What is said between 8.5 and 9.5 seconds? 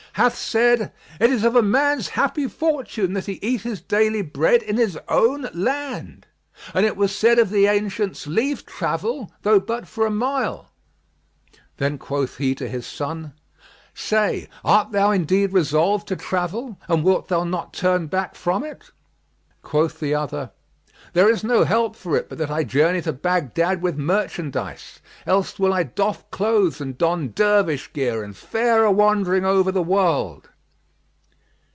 travel,